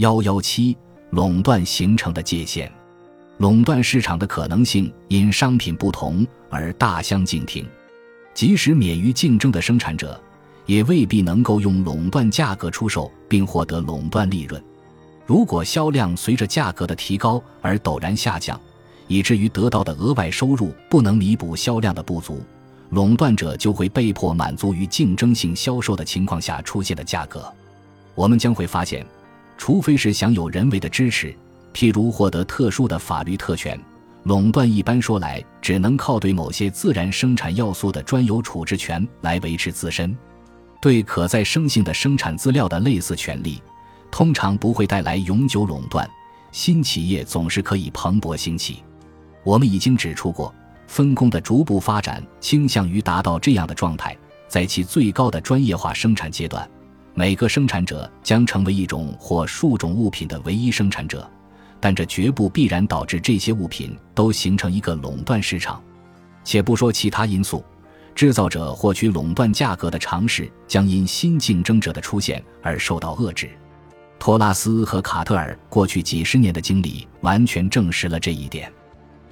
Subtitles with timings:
[0.00, 0.74] 幺幺七，
[1.10, 2.72] 垄断形成的界限。
[3.36, 7.68] 垄断市场的可能性因商品不同而大相径庭，
[8.32, 10.18] 即使免于竞争的生产者，
[10.64, 14.62] 也未必能够用垄断价格出售并获得垄断利润。
[15.26, 18.58] 如果销量随着价格的提高而陡然下降，
[19.06, 22.40] 以至于得到的额外收入不能弥补销量的不足，
[22.88, 27.52] 垄断者就会被迫满足于竞争性销售的情况下出现的价格。
[28.14, 29.06] 我们将会发现，
[29.60, 31.36] 除非是享有人为的支持。
[31.74, 33.78] 譬如获得特殊的法律特权，
[34.22, 40.16] 垄断一般说来只能靠对某些自然生产要素的专有处置权来维持自身。
[40.80, 43.62] 对可再生性的生产资料的类似权利，
[44.10, 46.08] 通常不会带来永久垄断。
[46.52, 48.82] 新企业总是可以蓬勃兴起。
[49.44, 50.54] 我们已经指出过，
[50.86, 54.16] 分工的逐步发展倾向于达到这样的状态：
[54.48, 56.66] 在其最高的专业化生产阶段，
[57.20, 61.30] 每个生产者将成为一种或数种物品的唯一生产者。
[61.78, 65.82] 但这绝不必然导致这些物品都形成一个垄断市场。
[66.44, 67.62] 且不说其他因素，
[68.14, 73.50] 制造者获取垄断价格的尝试将因新竞争者的出现而受到遏制。
[74.18, 78.72] 托拉斯和卡特尔过去几十年的经历完全证实了这一点。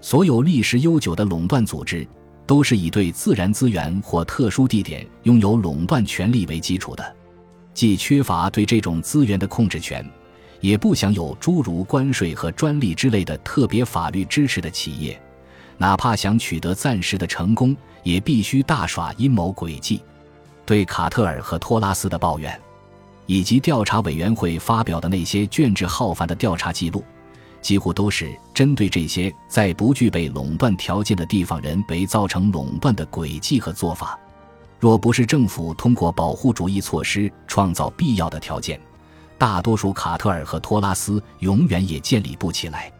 [0.00, 2.04] 所有历史悠久的垄断组织
[2.48, 7.14] 都是以对自然资源或特殊地点拥有垄断权利为基础的，
[7.76, 10.04] 既缺乏对这种资源的控制权。
[10.60, 15.20] 也不享有诸如关税和专利之类的特别法律支持的企业，
[15.76, 20.00] 哪怕想取得暂时的成功，也必须大耍阴谋诡计。
[20.64, 22.58] 对卡特尔和托拉斯的抱怨，
[23.26, 27.04] 以及调查委员会发表的那些卷帙浩繁的调查记录，
[27.60, 34.18] 几乎都是针对这些在不具备垄断条件的地方人为造成垄断的诡计和做法。
[34.78, 38.80] 若不是政府通过保护主义措施创造必要的条件，
[39.38, 42.92] 大多数卡特尔和托拉斯永远也建立不起来。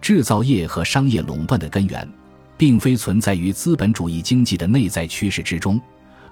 [0.00, 2.08] 制造业和商业垄断的根源，
[2.56, 5.80] 并非存在于资本主义经济的内在趋势之中，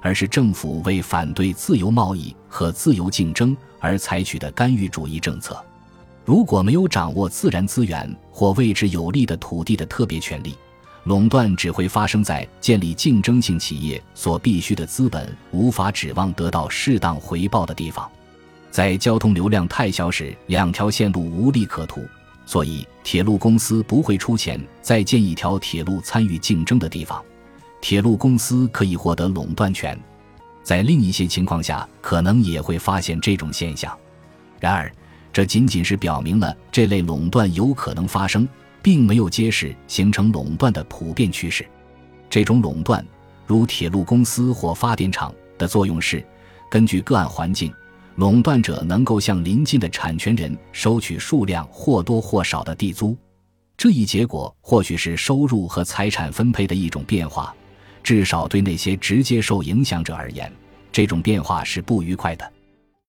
[0.00, 5.60] 而是政府为反对自由贸易和自由竞争而采取的干预主义政策。
[6.24, 10.54] 如果没有掌握自然资源或位置有利的土地的特别权利，
[11.04, 18.10] 垄断只会发生在建立竞争性企业所必需的资本无法指望得到适当回报的地方。
[18.70, 22.04] 在交通流量太小时，两条线路无利可图，
[22.44, 27.22] 所以铁路公司不会出钱再建一条铁路参与竞争的地方。
[27.80, 29.98] 铁路公司可以获得垄断权，
[30.62, 33.96] 在另一些情况下可能也会发现这种现象。
[34.58, 34.90] 然而，
[35.30, 38.48] 这仅仅是表明了这类垄断有可能发生，
[38.84, 41.66] 并没有揭示形成垄断的普遍趋势。
[42.28, 43.02] 这种垄断，
[43.46, 46.22] 如铁路公司或发电厂的作用是
[46.70, 47.72] 根据个案环境。
[48.16, 53.16] 垄断者能够向邻近的产权人收取数量或多或少的地租，
[53.76, 57.52] 这一结果或许是收入和财产分配的一种变化，
[58.02, 60.52] 至少对那些直接受影响者而言，
[60.92, 62.52] 这种变化是不愉快的。